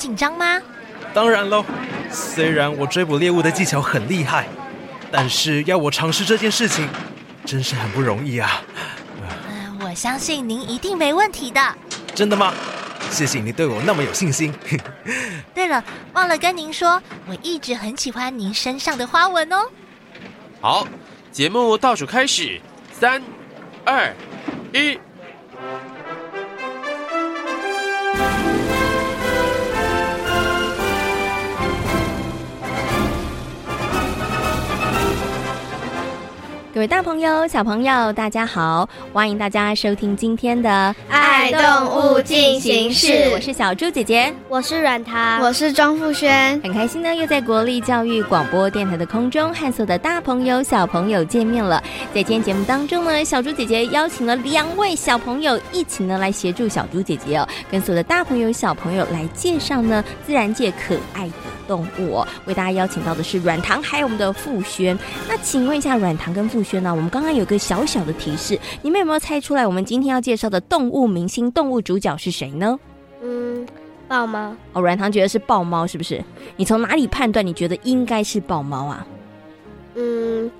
[0.00, 0.58] 紧张吗？
[1.12, 1.62] 当然喽，
[2.10, 4.46] 虽然我追捕猎物的技巧很厉害，
[5.12, 6.88] 但是要我尝试这件事情，
[7.44, 8.62] 真是很不容易啊。
[9.20, 11.60] 呃，我相信您一定没问题的。
[12.14, 12.54] 真的吗？
[13.10, 14.54] 谢谢你对我那么有信心。
[15.52, 19.68] 对了，忘了跟您说，我一直很喜欢您身上的花纹哦。
[20.60, 20.86] 好，
[21.32, 22.60] 节目倒数开始，
[22.92, 23.20] 三、
[23.84, 24.14] 二、
[24.72, 24.98] 一。
[36.80, 38.88] 各位大朋友、小朋友，大家好！
[39.12, 40.70] 欢迎大家收听今天的
[41.12, 43.06] 《爱动物进行式》。
[43.34, 46.58] 我是小猪姐姐，我是软糖，我是庄富轩。
[46.62, 51.84] 很开心呢，又在国立教育广播电台的空中和所有的大朋友、小朋友见面了。
[52.14, 61.34] 在今天节目当中呢，小猪姐姐邀请了两位小朋友一起呢来协助小猪姐姐哦，跟所有的大朋友、小朋友来介绍呢自然界可爱的
[61.70, 62.26] 动物哦。
[62.46, 64.98] 为大家邀请到的是软糖，还有我们的傅轩。
[65.28, 66.92] 那请问一下，软糖跟傅轩呢？
[66.92, 69.64] 我们刚刚有个小小的提示，你们有没有猜出来？
[69.64, 72.76] 我们今天要介绍的动物明星、动物主角是谁呢？
[73.22, 73.64] 嗯，
[74.08, 74.52] 豹猫。
[74.72, 76.20] 哦，软糖觉得是豹猫，是不是？
[76.56, 77.46] 你从哪里判断？
[77.46, 79.06] 你觉得应该是豹猫啊？
[79.94, 80.50] 嗯，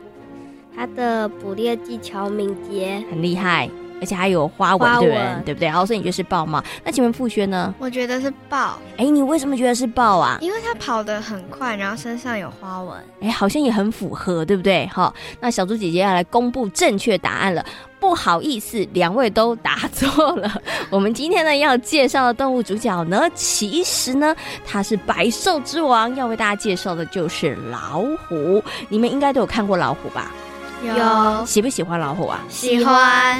[0.77, 3.69] 它的捕猎技巧敏捷，很厉害。
[4.01, 5.43] 而且还有花纹，对不对？
[5.45, 5.69] 对不对？
[5.69, 6.63] 好，所以你觉得是豹吗？
[6.85, 7.75] 那请问傅轩呢？
[7.79, 8.79] 我觉得是豹。
[8.97, 10.39] 哎，你为什么觉得是豹啊？
[10.41, 12.97] 因为它跑得很快，然后身上有花纹。
[13.21, 14.87] 哎，好像也很符合，对不对？
[14.93, 17.65] 好，那小猪姐姐要来公布正确答案了。
[17.99, 20.51] 不好意思，两位都答错了。
[20.89, 24.35] 我们今天呢要介绍的动物主角呢，其实呢
[24.67, 28.63] 它是百兽之王，要为大家介绍的就是老虎。
[28.89, 30.33] 你们应该都有看过老虎吧？
[30.83, 31.45] 有。
[31.45, 32.41] 喜不喜欢老虎啊？
[32.49, 32.95] 喜欢。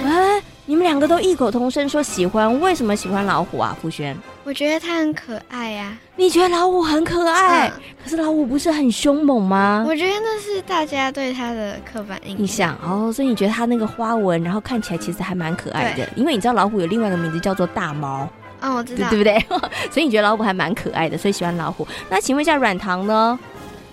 [0.05, 0.43] 哎。
[0.71, 3.77] 你们两个都异口同声说喜欢，为什么喜欢老虎啊？
[3.83, 5.99] 傅轩，我觉得它很可爱呀、啊。
[6.15, 7.67] 你觉得老虎很可爱？
[7.67, 7.73] 嗯、
[8.05, 9.85] 可是老虎不是很凶猛吗？
[9.89, 13.13] 我觉得那是大家对它的刻板印象哦。
[13.13, 16.09] 所以你觉得它那个花纹，然后看起来其实还蛮可爱的。
[16.15, 18.29] 因为你知道老虎有另外一个名字叫做大猫。
[18.61, 19.59] 嗯、哦，我知道，对，对不对？
[19.91, 21.85] 所以你觉得老虎还蛮可爱的，所以喜欢老虎。
[22.09, 23.37] 那请问一下软糖呢？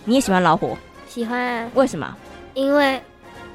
[0.06, 0.78] 你也喜欢老虎？
[1.10, 1.68] 喜欢。
[1.74, 2.16] 为什么？
[2.54, 3.02] 因为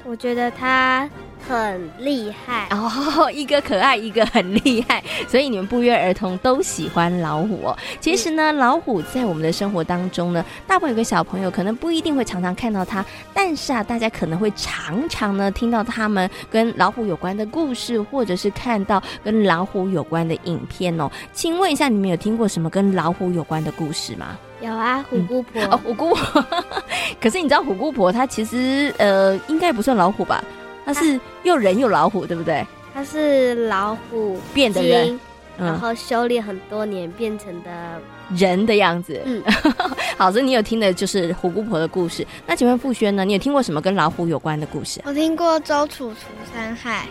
[0.03, 1.09] 我觉得它。
[1.47, 7.77] 很厉害哦，一个可爱，一个很厉害，所以你们不约而同都喜欢老虎哦。
[7.99, 21.09] 其实呢，老虎在我们的生活当中呢，大部分有个小朋友可能不一定会常常看到它，但是啊，大家可能会常常呢听到他们跟老虎有关的故事，或者是看到跟老虎有关的影片哦。
[21.33, 24.37] 请问一下，你们有听过什么跟老虎有关的故事吗？
[24.61, 25.61] 有啊，虎姑婆。
[25.61, 26.45] 嗯、 哦，虎姑婆。
[27.21, 30.41] 可是你知道虎姑婆她其实呃，应该不算老虎吧？
[30.85, 32.65] 它是又人又老虎，对不对？
[32.93, 35.19] 它是老虎变的人，
[35.57, 37.99] 然后修炼很多年变成的
[38.35, 39.19] 人的样子。
[39.25, 39.41] 嗯，
[40.17, 42.25] 好，所以你有听的就是虎姑婆的故事。
[42.45, 43.25] 那请问傅轩呢？
[43.25, 45.01] 你有听过什么跟老虎有关的故事？
[45.05, 47.05] 我听过周楚除三害。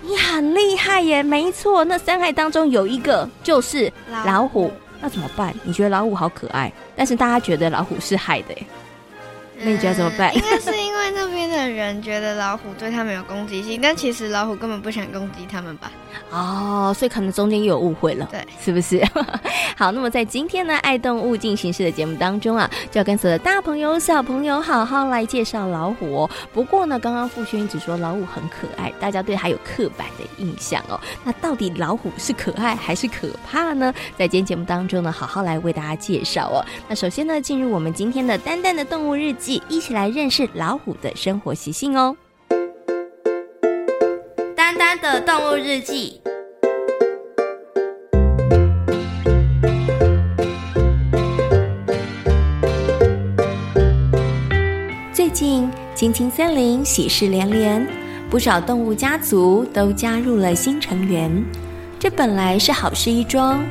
[0.00, 1.22] 你很厉害耶！
[1.22, 4.26] 没错，那三害当中有一个就是老虎。
[4.28, 4.72] 老虎。
[5.00, 5.54] 那怎么办？
[5.62, 8.66] 你觉得老虎好可爱，但是大家觉得老虎是害的耶。
[9.60, 10.34] 那你觉得怎么办？
[10.34, 15.92] 应该是因为那边的人觉得老虎对他们有攻击性，但其实老虎根本不想攻击他们吧？
[16.32, 19.00] 哦，所以可能中间又有误会了，对，是不是？
[19.78, 26.30] 好，那么在今天呢，爱动物进行式的节目当中啊，就要跟所有的大朋友、小朋友好好来介绍老虎哦。
[26.52, 30.98] 不过呢，刚刚傅轩只说老虎很可爱，大家对它有刻板的印象哦。
[31.22, 33.94] 那到底老虎是可爱还是可怕呢？
[34.16, 36.64] 在今天节目当中呢，好好来为大家介绍哦。
[36.88, 39.62] 那首先呢，进入我们今天的丹丹的动物日记。
[39.68, 42.16] 一起来认识老虎的生活习性哦！
[44.56, 46.18] 丹丹的动物日记。
[55.12, 57.86] 最近，青青森林喜事连连，
[58.30, 61.44] 不少动物家族都加入了新成员。
[61.98, 63.62] 这本来是好事一桩，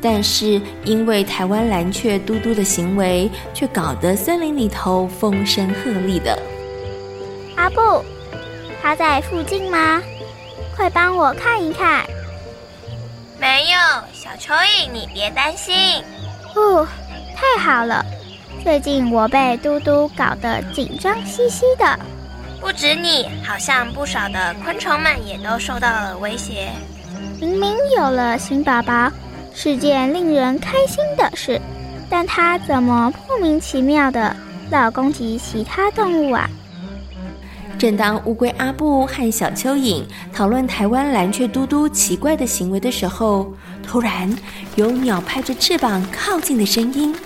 [0.00, 6.38] 但是因为台湾蓝雀嘟嘟的行为，却搞得森林里头风声鹤唳的。
[7.60, 8.02] 阿布，
[8.80, 10.00] 他在附近吗？
[10.74, 12.06] 快帮我看一看。
[13.38, 13.78] 没有，
[14.14, 16.02] 小蚯蚓，你别担心。
[16.54, 16.88] 哦，
[17.36, 18.02] 太好了！
[18.64, 22.00] 最近我被嘟嘟搞得紧张兮兮的。
[22.62, 26.70] 不止你，好像不少的昆虫们也都受到了威胁。
[27.38, 29.12] 明明有了新宝宝，
[29.54, 31.60] 是件令人开心的事，
[32.08, 34.34] 但它怎么莫名其妙的
[34.70, 36.48] 老攻击其他动物啊？
[37.80, 40.02] 正当乌龟阿布和小蚯蚓
[40.34, 44.30] 讨论台湾蓝雀嘟嘟奇怪的行为的时候，突然
[44.76, 47.16] 有鸟拍着翅膀靠近的声音。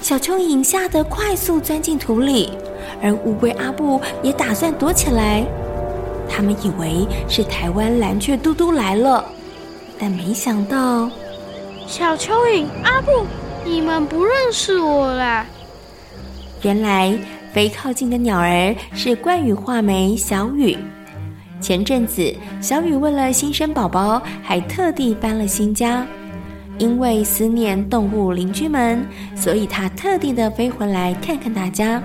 [0.00, 2.52] 小蚯蚓吓得快速钻进土里，
[3.02, 5.44] 而乌龟阿布也打算躲起来。
[6.28, 9.24] 他们以为是台湾蓝雀嘟嘟来了，
[9.98, 11.10] 但没想到，
[11.88, 13.26] 小蚯蚓阿布，
[13.64, 15.44] 你们不认识我啦？
[16.62, 17.18] 原来。
[17.56, 20.76] 飞靠近的鸟儿是冠羽画眉小雨。
[21.58, 26.06] 前阵子，小雨为了新生宝宝，还特地搬了新家。
[26.76, 29.02] 因为思念动物邻居们，
[29.34, 32.02] 所以他特地的飞回来看看大家。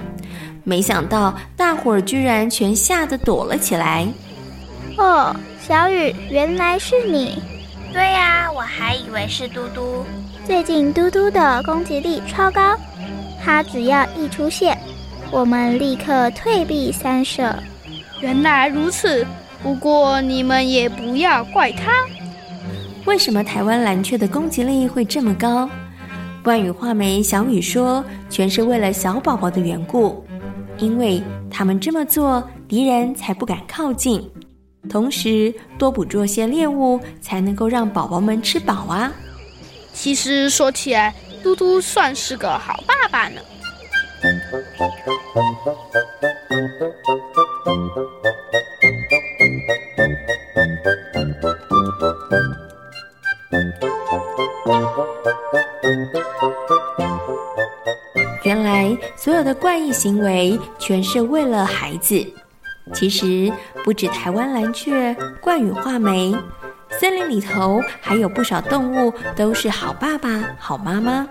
[0.64, 4.08] 没想到，大伙儿居然全吓得躲了起来。
[4.98, 7.44] 哦，小雨，原来是你。
[7.92, 10.06] 对呀，我还以为是嘟嘟。
[10.46, 12.78] 最近嘟嘟的攻击力超高，
[13.44, 14.81] 它只要一出现。
[15.32, 17.56] 我们立刻退避三舍。
[18.20, 19.26] 原来如此，
[19.64, 21.94] 不过你们也不要怪他。
[23.06, 25.70] 为什么台湾蓝雀的攻击力会这么高？
[26.44, 30.24] 万羽画眉小雨说，全是为了小宝宝的缘故，
[30.78, 34.30] 因为他们这么做，敌人才不敢靠近。
[34.90, 39.12] 同时，多捕捉些猎物，才能够让宝宝们吃饱啊。
[39.94, 43.40] 其实说起来，嘟嘟算是个好爸爸呢。
[58.44, 62.26] 原来所有的怪异行为全是为了孩子。
[62.94, 63.50] 其实
[63.86, 66.36] 不止台湾蓝鹊、冠羽画眉，
[67.00, 71.26] 森林里头还有不少动物都是好爸爸、好妈妈。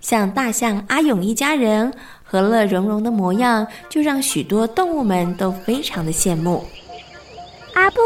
[0.00, 1.92] 像大象阿勇一家人
[2.32, 6.64] 和乐融融的模样，就让许多动物们都非常的羡慕。
[7.74, 7.98] 阿布，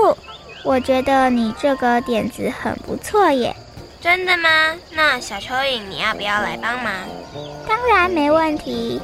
[0.64, 3.54] 我觉得你这个点子很不错耶。
[4.00, 4.48] 真的吗？
[4.90, 6.92] 那小蚯蚓，你要不要来帮忙？
[7.68, 9.00] 当然没问题。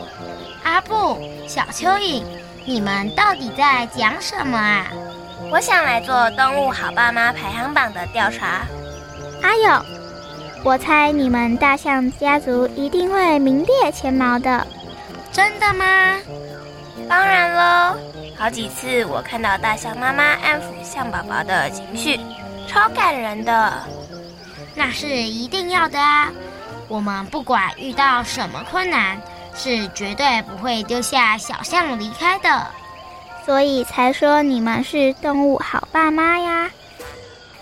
[0.65, 1.17] 阿布，
[1.47, 2.25] 小蚯蚓，
[2.67, 4.89] 你们到底在讲什么啊？
[5.53, 8.63] 我想来做动物好爸妈排行榜的调查。
[9.41, 9.85] 阿勇。
[10.65, 14.65] 我猜你们大象家族一定会名列前茅的，
[15.32, 15.84] 真的吗？
[17.08, 17.99] 当然喽！
[18.37, 22.20] 好几次我看到大象妈妈安抚象宝宝的情绪，
[22.69, 23.73] 超感人的。
[24.75, 26.31] 那是一定要的啊！
[26.88, 29.20] 我们不管遇到什么困难，
[29.56, 32.67] 是绝对不会丢下小象离开的。
[33.44, 36.70] 所以才说你们是动物好爸妈呀！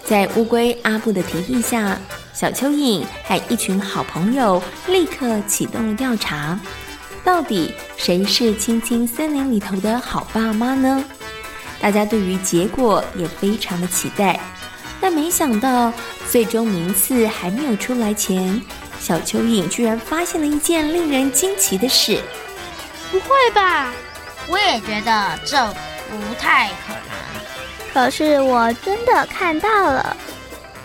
[0.04, 1.96] 在乌龟阿布的提议下。
[2.32, 6.58] 小蚯蚓和一群好朋友立刻启动了调查，
[7.24, 11.04] 到底谁是青青森林里头的好爸妈呢？
[11.80, 14.38] 大家对于结果也非常的期待，
[15.00, 15.92] 但没想到
[16.28, 18.60] 最终名次还没有出来前，
[19.00, 22.20] 小蚯蚓居然发现了一件令人惊奇的事。
[23.10, 23.92] 不会吧？
[24.48, 25.66] 我也觉得这
[26.10, 27.94] 不太可能。
[27.94, 30.16] 可是我真的看到了。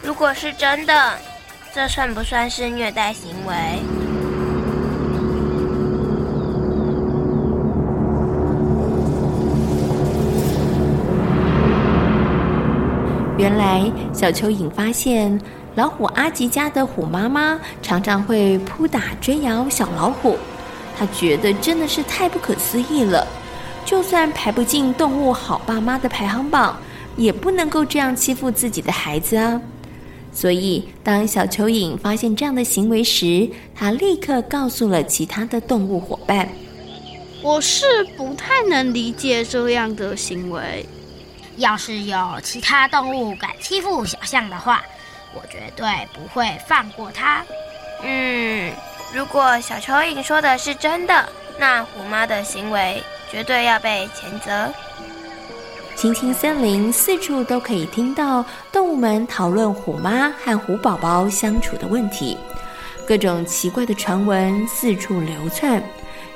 [0.01, 1.17] 如果是真的。
[1.73, 3.53] 这算不算是虐待行为？
[13.45, 15.39] 原来小蚯蚓发现
[15.75, 20.35] 老虎阿吉家的虎妈妈常常会扑打追咬小老虎，
[20.97, 23.27] 他觉得真的是太不可思议了。
[23.85, 26.75] 就算排不进动物好爸妈的排行榜，
[27.17, 29.61] 也不能够这样欺负自己的孩子啊！
[30.33, 36.49] 所以，当小蚯蚓发现这样的行为时，他立刻告诉了其他的动物伙伴
[37.43, 37.85] ：“我是
[38.17, 40.83] 不太能理解这样的行为。
[41.57, 44.83] 要是有其他动物敢欺负小象的话，
[45.33, 47.43] 我绝对不会放过它。”
[48.03, 48.71] 嗯，
[49.13, 54.71] 如果小蚯蚓说的是真的，那虎妈的行为绝对要被谴责。
[55.95, 62.37] 青青森林四处都可以听到动物们讨论虎妈和虎宝宝相处的问题，
[63.07, 65.81] 各种奇怪的传闻四处流窜，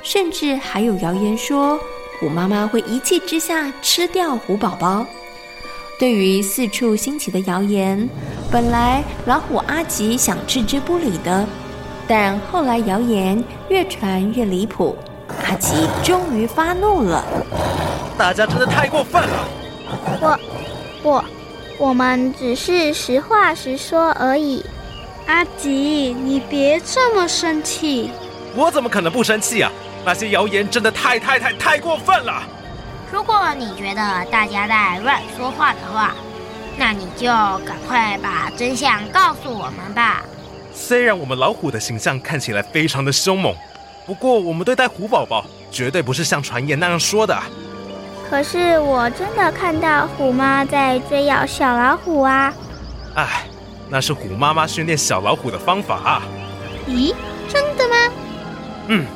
[0.02, 1.78] 甚至还有谣言说
[2.20, 5.06] 虎妈妈会一气之下吃掉虎宝宝。
[5.98, 8.06] 对于四处兴起的谣言，
[8.50, 11.46] 本来老虎阿吉想置之不理的，
[12.06, 14.94] 但后来谣言越传越离谱，
[15.46, 17.24] 阿吉终于发怒了。
[18.18, 19.48] 大家真的太过分了！
[20.20, 20.38] 我、
[21.02, 21.24] 我、
[21.78, 24.62] 我们只是实话实说而已。
[25.26, 28.10] 阿吉，你别这么生气。
[28.54, 29.72] 我怎么可能不生气啊？
[30.04, 32.42] 那些谣言真的太太太太过分了。
[33.12, 36.14] 如果你觉得大家在乱说话的话，
[36.78, 37.26] 那你就
[37.66, 40.22] 赶快把真相告诉我们吧。
[40.72, 43.54] 虽然我们老虎的形象看起来非常的凶猛，
[44.06, 47.36] 不过我们对待虎宝宝绝对不是像传言那样说的。
[48.30, 52.54] 可是我真的看到虎妈在追咬小老虎啊！
[53.16, 53.44] 哎，
[53.88, 56.22] 那是虎妈妈训练小老虎的方法啊。
[56.86, 57.12] 咦，
[57.48, 57.96] 真的吗？
[58.86, 59.06] 嗯，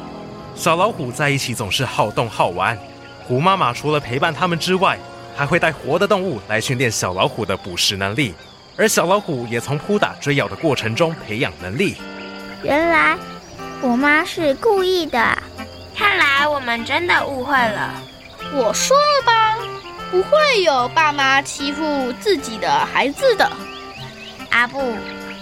[0.54, 2.78] 小老虎在一起总是好动好玩。
[3.26, 4.98] 虎妈妈除了陪伴它们之外，
[5.36, 8.34] 还会带活的动物来训练小老虎的捕食能力，
[8.76, 11.96] 而小老虎也从扑打、追咬的过程中培养能力。
[12.62, 13.16] 原来
[13.80, 15.18] 虎妈是故意的，
[15.96, 17.94] 看来我们真的误会了。
[18.52, 19.56] 我说了吧，
[20.10, 23.50] 不会有爸妈欺负自己的孩子的。
[24.50, 24.94] 阿布，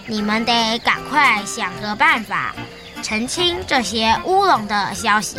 [0.07, 2.54] 你们得赶快想个办法，
[3.02, 5.37] 澄清这些乌龙的消息。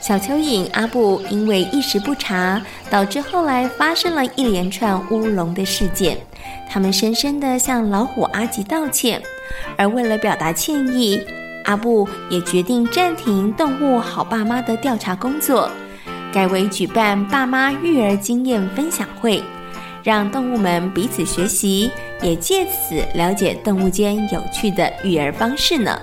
[0.00, 6.18] 小蚯蚓阿布因为一时不察，导致后来发生了一连串乌龙的事件。
[6.68, 9.22] 他们深深地向老虎阿吉道歉，
[9.76, 11.24] 而为了表达歉意，
[11.66, 15.70] 阿布也决定暂停动物好爸妈的调查工作，
[16.32, 19.40] 改为举办爸妈育儿经验分享会，
[20.02, 25.96] 让动物们彼此学习，也借此了解动物间有趣的育儿方式呢。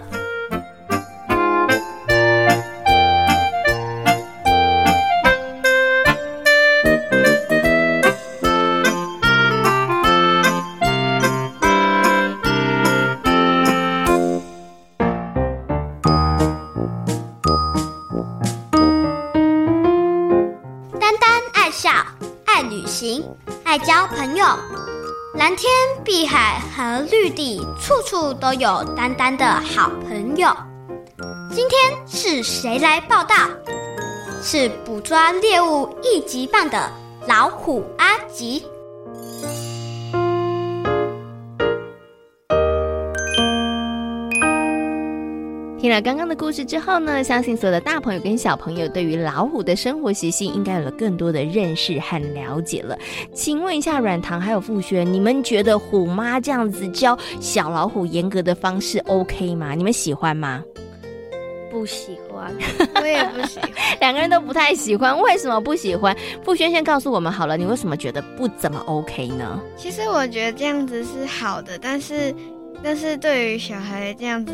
[26.19, 30.53] 碧海和绿地，处处都有丹丹的好朋友。
[31.49, 33.35] 今天是谁来报道？
[34.43, 36.91] 是捕抓猎物一级棒的
[37.25, 38.65] 老虎阿吉。
[45.89, 52.95] 听了刚刚的故事之后呢，相信所有的大朋友跟小朋友对于老虎的生活习性应该有了更多的认识和了解了。
[53.33, 59.73] 请问一下，软糖还有傅轩，你们觉得虎妈这样子教小老虎严格的方式 OK 吗？
[59.73, 60.63] 你们喜欢吗？
[61.71, 62.53] 不喜欢，
[63.01, 65.19] 我也不喜欢， 两个人都不太喜欢。
[65.19, 66.15] 为什么不喜欢？
[66.43, 69.59] 傅轩先告诉我们好了，你为什么觉得不怎么 OK 呢？
[69.75, 72.31] 其实我觉得这样子是好的，但是
[72.83, 74.53] 但是对于小孩这样子。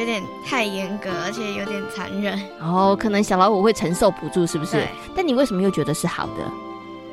[0.00, 2.40] 有点太严格，而且有点残忍。
[2.58, 4.82] 哦，可能小老虎会承受不住，是不是？
[5.14, 6.42] 但你为什么又觉得是好的？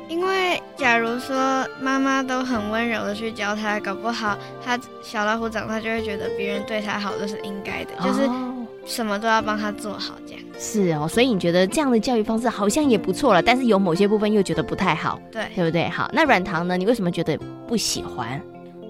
[0.08, 1.36] 因为假如说
[1.82, 10.42] 妈妈都很温柔的去教他，搞不好他小老虎长大就会觉得别人对他好都是应该的，哦、就是什么都要帮他做好这样。
[10.58, 15.86] 是哦，所以你觉得这样的教育方式好像也不错了，但是有某些部分又觉得不太好，对，对不对？
[15.90, 16.74] 好，那软糖呢？
[16.78, 18.40] 你为什么觉得不喜欢？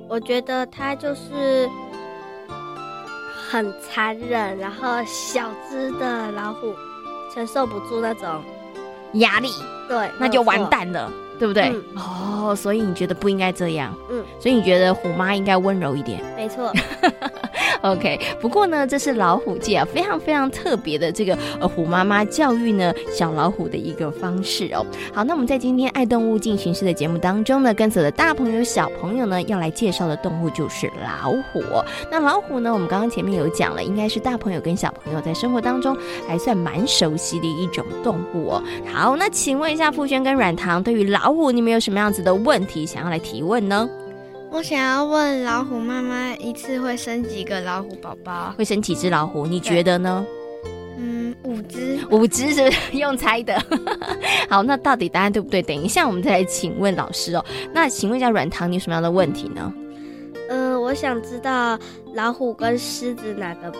[0.08, 1.68] 我觉得他就是。
[3.50, 6.74] 很残忍，然后小只的老虎
[7.34, 8.42] 承受不住那种
[9.14, 9.50] 压力，
[9.88, 11.68] 对，那就完蛋了，对不对？
[11.68, 16.72] 嗯、哦，所以你觉得不应该这样，嗯，所以你觉得虎妈应该温柔一点，没错。
[17.80, 24.84] OK，不过呢，这是老虎界啊非常非常特别的这个呃虎妈妈教育呢小老虎的一个方式哦。
[25.14, 31.62] 好，那我们在今天爱动物进行式的节目当中呢，跟所有的大朋友小朋友呢要来介绍的动物就是老虎。
[32.10, 38.62] 那老虎呢，我们刚刚前面有讲了，应该是大朋友跟小朋友在生活当中还算蛮熟悉的一种动物哦。
[38.92, 43.88] 好，那请问一下傅轩跟软糖，对于老虎你们有什么样子的问题想要来提问呢？
[44.50, 48.54] 我想要问老虎妈妈，一次会生几个老虎宝宝？
[48.56, 49.46] 会生几只老虎？
[49.46, 50.24] 你觉得呢？
[50.96, 51.98] 嗯，五只。
[52.10, 53.60] 五只是不是用猜的？
[54.48, 55.60] 好，那到底答案对不对？
[55.62, 57.44] 等一下我们再来请问老师哦。
[57.74, 59.72] 那请问一下软糖，你有什么样的问题呢？
[60.48, 61.78] 呃，我想知道
[62.14, 63.78] 老虎跟狮子哪个比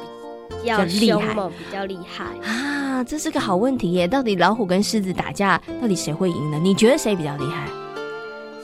[0.66, 3.04] 较厉害、比较厉害啊？
[3.04, 4.08] 这是个好问题耶。
[4.08, 6.58] 到底老虎跟狮子打架，到底谁会赢呢？
[6.60, 7.66] 你觉得谁比较厉害？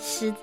[0.00, 0.36] 狮子。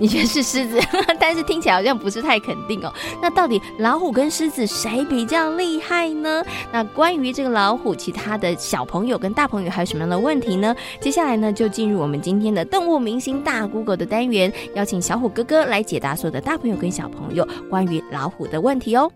[0.00, 0.78] 你觉得是狮子，
[1.18, 2.94] 但是听起来好像不是太肯定哦。
[3.20, 6.40] 那到底老虎跟狮子谁比较厉害呢？
[6.70, 10.72] 那关于这个老虎，其他的小朋友跟大朋友还有什么样的问题呢？
[11.00, 19.10] 接下来呢，就进入我们今天的动物明星大 Google 的单元，邀请小虎哥哥来解答所有的大朋友跟小朋友关于老虎的问题哦。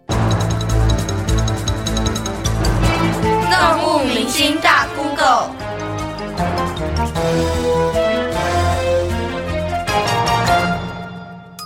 [3.62, 5.54] 动物明星大 Google。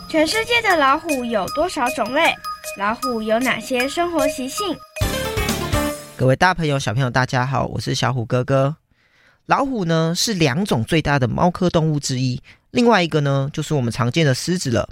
[0.07, 2.35] 全世界的老虎有多少种类？
[2.77, 4.77] 老虎有哪些生活习性？
[6.19, 8.77] 各位大朋友、小朋友，大家好，我是小虎哥哥。
[9.47, 12.39] 老虎呢是两种最大的猫科动物之一，
[12.73, 14.87] 另外一个呢就是我们常见的狮子了。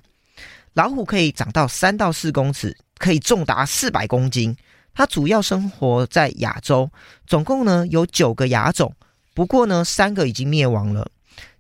[0.72, 4.56] 老虎可以长到三到四公尺，可以重达四百公斤。
[4.94, 6.90] 它主要生活在亚洲，
[7.26, 8.94] 总共呢有九个亚种，
[9.34, 11.06] 不过呢三个已经灭亡了。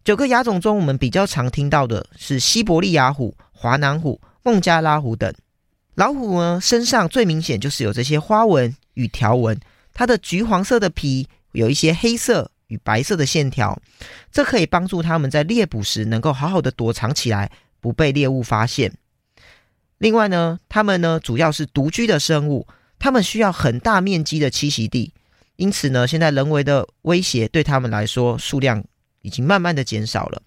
[0.04, 3.34] 九个亚种中，我们比较常听到的是西伯利亚虎。
[3.56, 5.32] 华南虎、孟加拉虎等
[5.94, 9.58] 老虎呢，身上最明显就是有这些花纹与条纹。
[9.94, 13.80] 它的橘黄色的皮有一些黑色与白色的线条，
[14.30, 17.50] 这可以帮助它们在猎捕时能够好好的躲藏起来，
[17.80, 18.92] 不被猎物发现。
[19.96, 22.66] 另外呢，它们呢主要是独居的生物，
[23.04, 25.12] 它们需要很大面积的栖息地，
[25.56, 28.82] 因此呢，现在人为的威胁对它们来说，数量
[29.20, 30.40] 已经慢慢的减少了。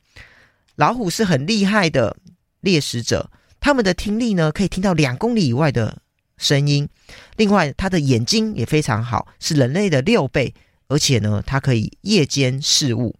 [0.75, 2.17] 老虎是很厉害的。
[2.61, 6.01] 猎食者，他们的听力呢，可以听到两公里以外的
[6.39, 6.89] 声音。
[7.35, 10.51] 另外，它的眼睛也非常好，是人类的六倍，
[10.87, 13.15] 而且呢，它可以夜间视物。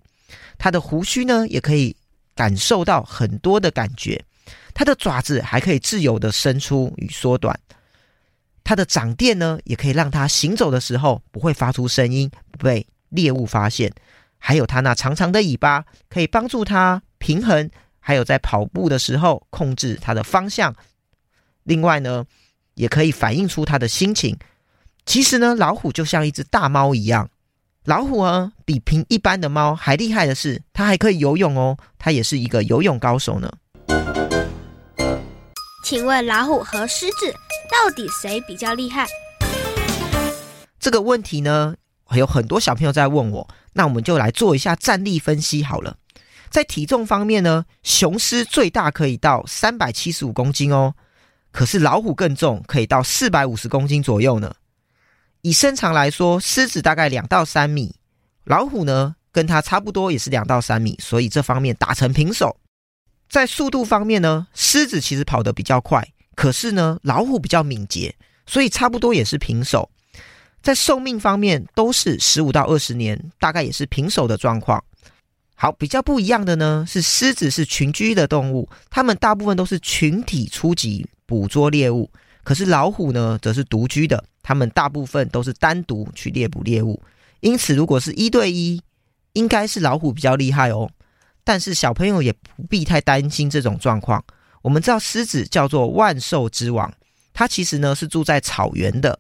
[0.58, 1.96] 它的胡须呢，也可以
[2.34, 4.20] 感受到很多的感觉。
[4.74, 7.58] 它的爪子还可以自由的伸出与缩短。
[8.68, 13.90] 它的掌电呢，也可以让它行走的时候不会发出声音，不被猎物发现。
[14.38, 17.72] 还有它那长长的尾巴，可以帮助它平衡。
[18.02, 20.76] 还有在跑步的时候控制它的方向，
[21.64, 22.26] 另外呢，
[22.74, 24.38] 也可以反映出它的心情。
[25.06, 27.30] 其实呢，老虎就像一只大猫一样。
[27.86, 33.50] 老虎啊，比平一般的猫还厉害的是，它还可以游泳哦，它也是一个游泳高手呢。
[35.90, 37.34] 请问老虎和狮子
[37.72, 39.08] 到底谁比较厉害？
[40.82, 41.74] 这个问题呢，
[42.14, 45.96] 有很多小朋友在问我，那我们就来做一下战力分析好了。
[46.50, 50.94] 在体重方面呢，雄狮最大可以到三百七十五公斤哦，
[51.54, 54.54] 可是老虎更重，可以到四百五十公斤左右呢。
[55.42, 57.96] 以身长来说，狮子大概两到三米，
[58.44, 62.54] 老虎呢跟它差不多，也是两到三米，所以这方面打成平手。
[63.30, 69.90] 在速度方面呢，狮子其实跑得比较快，可是呢老虎比较敏捷，所以差不多也是平手。
[70.62, 74.84] 在寿命方面都是十五到二十年，大概也是平手的状况。
[75.56, 82.10] 好，比较不一样的呢是狮子是群居的动物，它们大部分都是群体出击捕捉猎物，
[82.44, 87.02] 可是老虎呢则是独居的，它们大部分都是单独去猎捕猎物。
[87.40, 88.82] 因此，如果是一对一，
[89.34, 90.90] 应该是老虎比较厉害哦。
[91.48, 94.22] 但是小朋友也不必太担心这种状况。
[94.62, 96.94] 我们知道狮子叫做万兽之王，
[97.32, 99.18] 它其实呢是住在草原的，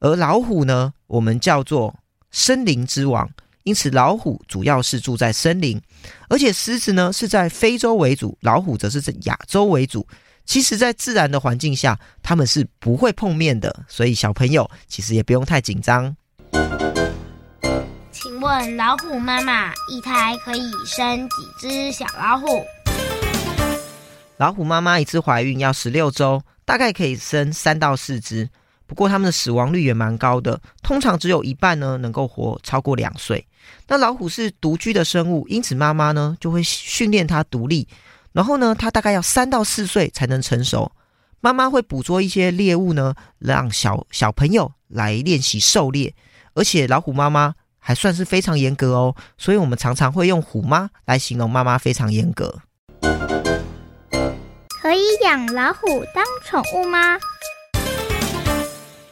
[0.00, 1.98] 而老虎呢我们叫做
[2.30, 3.26] 森林之王。
[3.62, 5.80] 因此，老虎主要是住在森林，
[6.28, 10.06] 而且狮子呢是在非洲为主，老虎则是在亚洲为主。
[10.44, 16.14] 其实，在自然的环境下，它们是不会碰面的，所以小朋友其实也不用太紧张。
[18.46, 22.64] 问，老虎妈妈一胎可以生几只小老虎？
[24.36, 28.48] 老虎妈妈一次怀孕要十六周，大概可以生三到四只。
[28.86, 33.44] 不过，它们的死亡率也蛮高的，通常只有一半呢能够活超过两岁。
[33.88, 37.88] 那老虎是独居的生物，因此妈妈呢就会训练它独立。
[38.30, 40.92] 然后呢，它大概要三到四岁才能成熟。
[41.40, 46.14] 妈妈会捕捉一些猎物呢，让小小朋友来练习狩猎。
[46.54, 47.52] 而且老虎妈妈
[47.86, 52.62] 还算是非常严格哦，所以我们常常会用虎妈来形容妈妈非常严格。
[54.82, 57.16] 可以养老虎当宠物吗？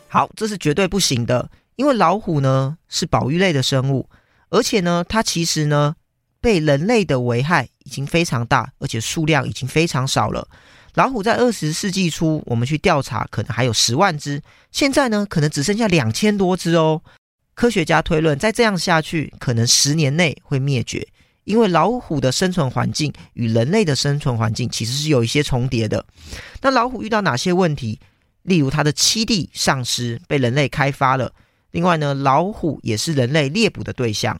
[0.08, 4.10] 好，这是绝对不行的，因为老虎呢是保育类的生物，
[4.50, 5.94] 而且呢，它其实呢
[6.40, 10.48] 被人类的危害已经非常大，而且数量已经非常少了。
[10.94, 17.00] 老虎在二十世纪初，我们去调查，可能还有十万只，现在呢可能只剩下两千多只哦。
[17.54, 21.06] 科学家推论，再这样下去，可能十年内会灭绝，
[21.44, 26.04] 因为老虎的生存环境与人类的生存环境其实是有一些重叠的。
[26.60, 27.98] 那老虎遇到哪些问题？
[28.42, 31.32] 例如，它的栖地丧失，被人类开发了。
[31.70, 34.38] 另外呢，老虎也是人类猎捕的对象。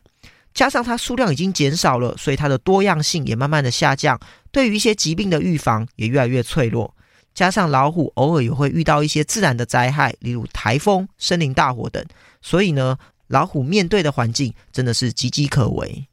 [0.53, 4.19] 加上它数量已经减少了，所以它的多样性也慢慢的下降，
[4.53, 6.95] 对于一些疾病的预防也越来越脆弱。
[7.35, 12.05] 加上老虎偶尔也会遇到一些自然的灾害，例如台风、森林大火等，
[12.41, 16.07] 所以呢，老虎面对的环境真的是岌岌可危。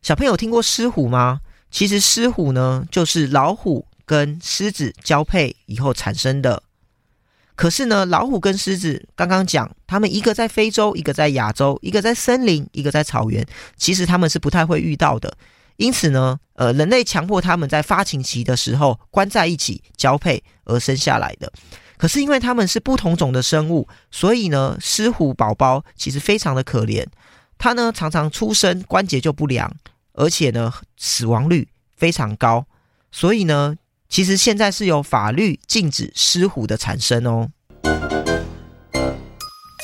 [0.00, 1.40] 小朋友听过狮虎吗？
[1.70, 6.62] 其实狮虎呢，就是老虎跟狮子交配以后产生的。
[7.54, 15.36] 可是呢，老虎跟狮子刚刚讲，他们一个在非洲，一个在亚洲，一个在森林，一个在草原，其实他们是不太会遇到的。
[15.82, 21.52] 因此呢，呃，人类强迫他们在发情期的时候关在一起交配而生下来的。
[21.98, 27.04] 可是因为他们是不同种的生物，所以呢，狮虎宝宝其实非常的可怜。
[27.58, 29.72] 它呢常常出生关节就不良，
[30.12, 32.64] 而且呢死亡率非常高。
[33.10, 33.74] 所以呢，
[34.08, 37.48] 其实现在是有法律禁止狮虎的产生哦。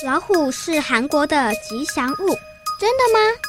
[0.06, 2.26] 老虎是韩国的吉祥物，
[2.80, 3.47] 真的吗？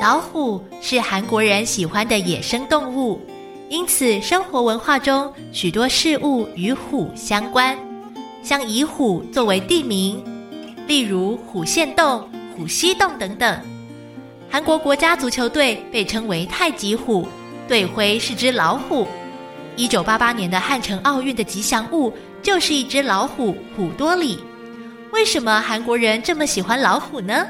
[0.00, 3.20] 老虎是韩国人喜欢的野生动物，
[3.68, 7.76] 因此生活文化中许多事物与虎相关，
[8.42, 10.24] 像以虎作为地名，
[10.86, 13.60] 例如虎县洞、虎溪洞等等。
[14.48, 17.28] 韩国国家足球队被称为太极虎，
[17.68, 19.06] 队徽是只老虎。
[19.76, 22.10] 一九八八年的汉城奥运的吉祥物
[22.42, 24.38] 就是一只老虎虎多里。
[25.12, 27.46] 为什么韩国人这么喜欢老虎呢？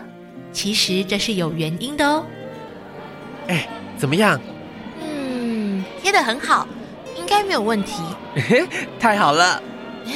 [0.52, 2.26] 其实这是有原因的哦。
[3.50, 3.66] 哎，
[3.98, 4.40] 怎么样？
[5.02, 6.68] 嗯，贴的很好，
[7.18, 8.00] 应该没有问题。
[9.00, 9.60] 太好了！
[10.06, 10.12] 哎，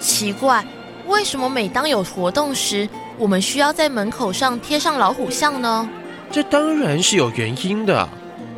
[0.00, 0.64] 奇怪，
[1.06, 5.86] 为什么每当有活动时，我们需要在门口上贴上老虎像呢？
[6.30, 8.08] 这当然是有原因的。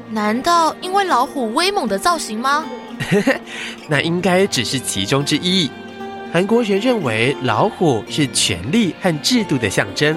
[0.09, 2.65] 难道因为老虎威猛的造型吗？
[3.89, 5.69] 那应该只是其中之一。
[6.33, 10.17] 韩国人认为老虎是权力和制度的象征，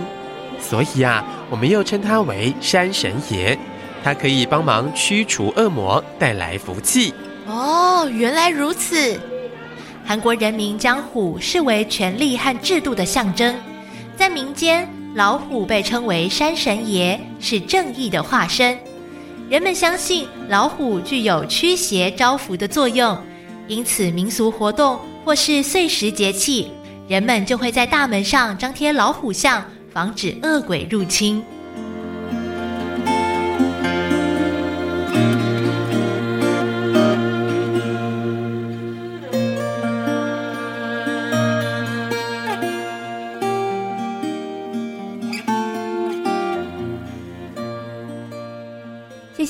[0.61, 3.57] 所以啊，我们又称它为山神爷。
[4.03, 7.13] 它可以帮忙驱除恶魔，带来福气。
[7.47, 9.19] 哦，原来如此。
[10.05, 13.55] 韩国人民将虎视为权力和制度的象征，
[14.17, 18.77] 在民间，老虎被称为山神爷，是正义的化身。
[19.49, 23.17] 人们相信老虎具有驱邪招福的作用，
[23.67, 26.71] 因此民俗活动或是岁时节气，
[27.07, 31.43] 人们就会在大门上张贴老虎像，防止恶鬼入侵。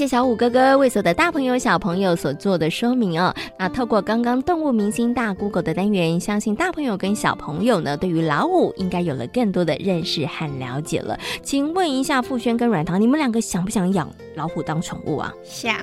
[0.10, 3.32] 小五哥哥为所有的大朋友小朋友所做的说明哦。
[3.60, 11.16] 那透过刚刚动物明星大 Google 的单元，相信大朋友跟小朋友呢，对于老虎应该有了更多的认识和了解了。
[11.44, 15.32] 请问一下富轩跟软糖，你们两个想不想养老虎当宠物啊？
[15.44, 15.76] 想，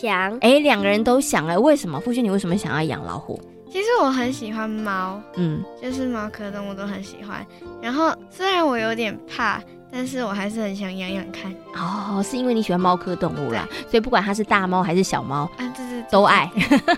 [0.00, 0.36] 想。
[0.40, 2.00] 哎，两个人都想哎，为什么？
[2.00, 3.40] 富轩，你为什么想要养老虎？
[3.70, 7.46] 其实我很喜欢猫，嗯，就是猫科动物都很喜欢。
[7.80, 9.62] 然后虽然我有点怕。
[9.96, 16.50] 但是我还是很想养养看哦，是因为你喜欢猫科动物啦，所以不管它是大猫还是小猫，啊，对对，都爱。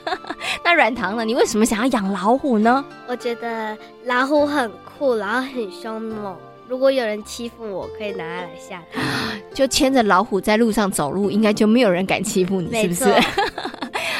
[0.64, 1.22] 那软糖呢？
[1.22, 2.82] 你为什么想要养老虎呢？
[3.06, 6.34] 我觉得老虎很酷，然后很凶猛。
[6.68, 9.00] 如果有人欺负我，可以拿它来吓他。
[9.54, 13.04] 就牵着老虎在路上走路，应该就没有人敢欺负你，是不是？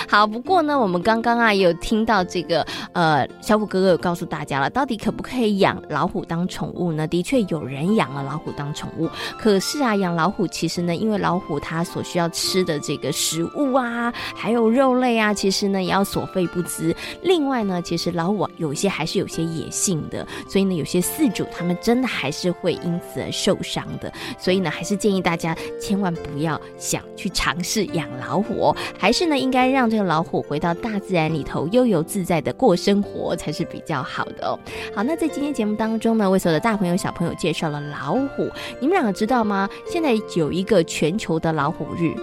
[0.09, 7.09] 好，不过呢，我们刚刚啊有听到这个，呃，小虎哥哥有告诉大家了，到底可不可以养老虎当宠物呢？
[7.09, 16.95] 的确有人养了老虎当宠物，可是啊，养老虎其实呢，因为老虎它所需要吃的这个食物啊，还有肉类啊，其实呢也要所费不赀。
[17.23, 24.13] 另外呢，其实老虎有一些还是有些野性的，所以呢，有些饲主他们真的还是会因此而受伤的。
[24.39, 34.59] 所以呢，还是建议大家千万不要想去尝试养老虎哦，还是呢应该让这个老虎回到大自然里头，悠游自在的过生活才是比较好的哦。
[34.95, 39.69] 好，那在今天节目当中呢，为所有的大朋友小朋友介绍了老虎，你们两个知道吗？
[39.89, 42.15] 现在有一个全球的老虎日，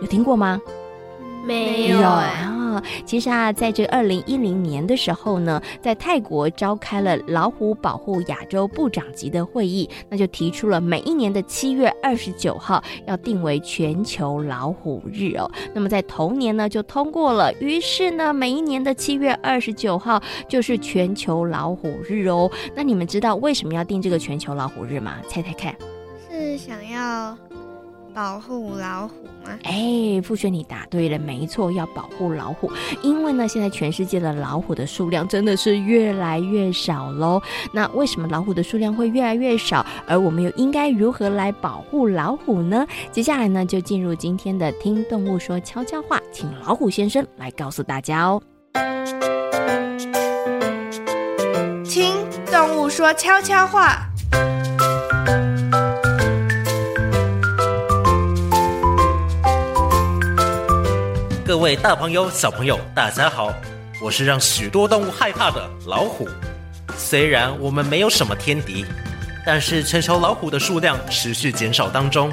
[0.00, 0.60] 有听过吗？
[1.44, 1.98] 没有
[3.04, 15.50] 其实啊，在这二零一零年的时候呢，在泰国召开了老虎保护亚洲部长级的会议，那就提出了每一年的七月二十九号要定为全球老虎日哦。
[15.74, 22.50] 那么在同年呢，就通过了，于是呢，每一年的七月二十九号就是全球老虎日哦。
[22.74, 25.16] 那你们知道为什么要定这个全球老虎日吗？
[25.28, 25.74] 猜猜看，
[26.30, 27.36] 是想要
[28.14, 29.58] 保护老虎吗？
[29.64, 32.70] 哎，傅轩，你答对了，没错，要保护老虎，
[33.02, 37.40] 因为呢，现在全世界的老虎的数量真的是越来越少喽。
[37.72, 39.84] 那为什么老虎的数量会越来越少？
[40.06, 42.86] 而我们又应该如何来保护老虎呢？
[43.10, 48.42] 接下来呢，就进入今天的听动物说悄悄话，请老虎先生来告诉大家哦。
[51.84, 52.14] 听
[52.50, 54.11] 动物说悄悄话。
[61.52, 63.52] 各位大朋友、小朋友，大家好！
[64.00, 66.26] 我是让许多动物害怕的老虎。
[66.96, 68.86] 虽然我们没有什么天敌，
[69.44, 72.32] 但是全球老虎的数量持续减少当中。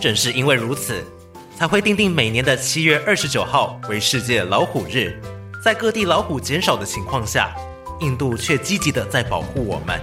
[0.00, 1.02] 正是因为如此，
[1.58, 5.20] 才会定定每年的七月二十九号为世界老虎日。
[5.60, 7.52] 在各地老虎减少的情况下，
[8.02, 10.00] 印度却积极地在保护我们。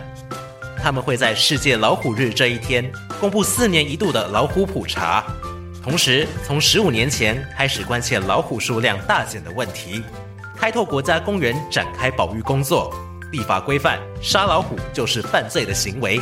[0.77, 5.23] 他们会在世界老虎日这一天公布四年一度的老虎普查。
[5.83, 10.03] 同时，从十五年前开始关切老虎数量大减的问题，
[10.55, 12.93] 开拓国家公园展开保育工作，
[13.31, 16.21] 立法规范杀老虎就是犯罪的行为。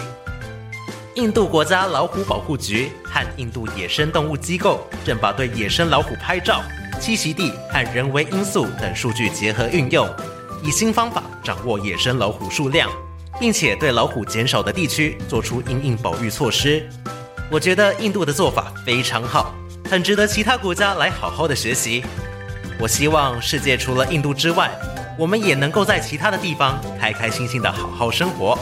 [1.16, 6.62] 印度国家老虎保护局和印度野生动物机构正把对野生老虎拍照、
[7.02, 10.10] 栖息地和人为因素等数据结合运用，
[10.64, 12.90] 以新方法掌握野生老虎数量，
[13.38, 16.88] 并且对老虎减少的地区做出应应保育措施。
[17.52, 19.54] 我觉得印度的做法非常好，
[19.88, 22.04] 很值得其他国家来好好的学习。
[22.80, 24.72] 我希望世界除了印度之外，
[25.16, 28.58] 我们也能够在其他的地方开开心心的好好生活。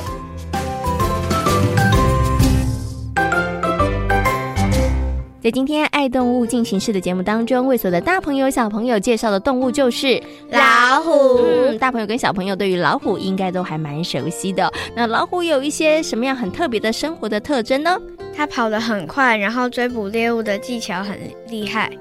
[5.42, 11.38] 在今天爱动物进行式的节目当中，为所有的大朋友小朋友介绍的动物就是老虎。
[11.38, 14.70] 嗯，大朋友跟小朋友对于老虎应该都还蛮熟悉的。
[14.94, 17.98] 那老虎有一些什么样很特别的生活的特征呢？
[18.38, 21.20] 它跑得很快，然后追捕猎物的技巧很
[21.50, 21.92] 厉害。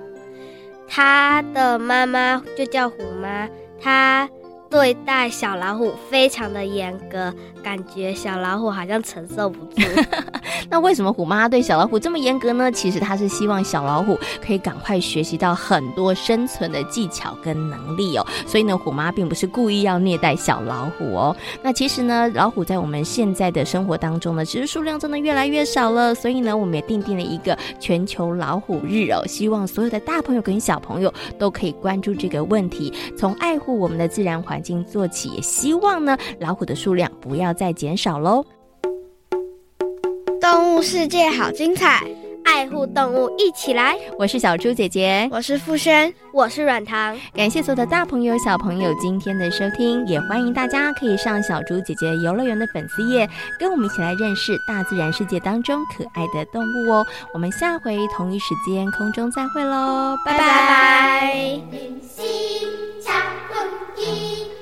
[0.86, 3.48] 它的妈妈就叫虎妈，
[3.80, 4.28] 它。
[4.68, 9.82] 对待小老虎非常的严格，感觉小老虎好像承受不住。
[10.68, 12.70] 那为什么虎妈对小老虎这么严格呢？
[12.72, 18.26] 其实她是希望小老虎可以赶快学习到很多生存的技巧跟能力哦。
[18.46, 21.36] 所以呢，虎妈并不是故意要虐待小老虎哦。
[21.62, 26.12] 那其实呢，老虎在我们现在的生活当中呢，其实数量真的越来越少了。
[26.14, 34.84] 所以呢，我们也定定了一个全球老虎日哦，希望所有的大朋友跟小朋友都可以关注这个问题，从爱护我们的自然环境。
[34.84, 38.44] 做起，也希望呢，老虎的数量不要再减少喽。
[40.40, 42.04] 动物世界好精彩，
[42.44, 43.96] 爱护动物一起来。
[44.16, 47.18] 我是小猪姐姐，我是傅轩，我是软糖。
[47.34, 57.04] 感谢所有的大朋友、小朋友今天的收听，也欢迎大家可以上小猪姐姐游乐园的粉丝页，跟我们一起来认识大自然世界当中可爱的动物哦。
[57.34, 61.60] 我们下回同一时间空中再会喽，拜拜。
[63.56, 64.55] monkey.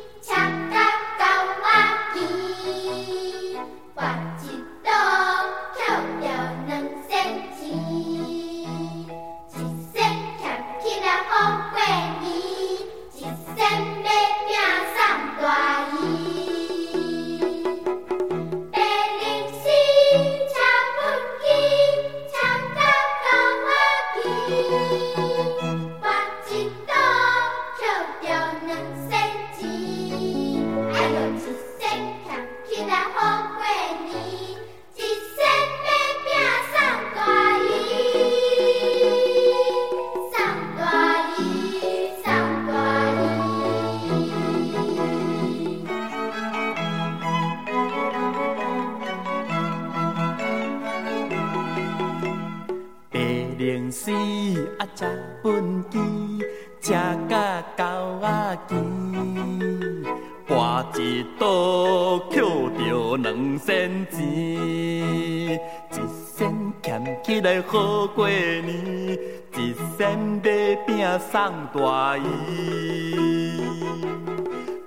[66.94, 69.18] 欠起来好过年，
[69.56, 73.60] 一身白饼送大姨。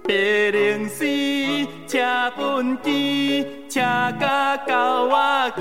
[0.06, 0.14] 白
[0.52, 1.06] 灵寺，
[1.86, 5.60] 车本机，车甲到我去，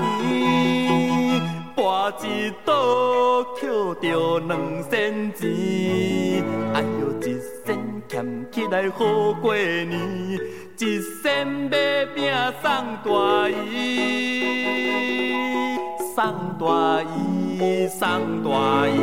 [1.75, 4.57] 博一刀捡着两
[4.89, 5.51] 仙钱，
[6.73, 10.39] 哎呦，一身欠起来好过年，
[10.79, 12.31] 一身白饼
[12.61, 12.71] 送
[13.03, 14.47] 大姨。
[16.17, 16.25] 送
[16.57, 18.97] 大衣，送大衣。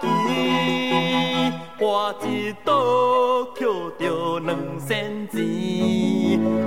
[0.00, 3.66] 仔骑，我一朵捡
[3.98, 5.38] 着两仙钱，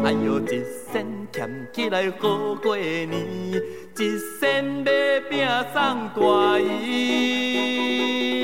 [0.05, 1.05] 哎呦一仙。
[1.33, 4.91] 俭起来好过年，一仙买
[5.31, 8.43] 饼送大姨，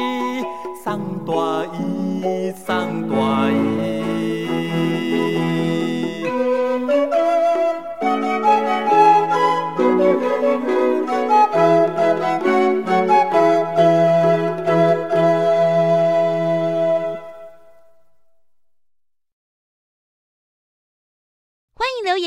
[0.84, 1.32] 送大
[1.75, 3.15] 姨，送大
[3.52, 4.09] 姨。